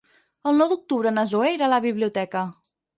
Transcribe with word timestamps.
El 0.51 0.57
nou 0.61 0.71
d'octubre 0.71 1.13
na 1.19 1.27
Zoè 1.35 1.53
irà 1.59 1.71
a 1.71 1.73
la 1.77 1.83
biblioteca. 1.89 2.47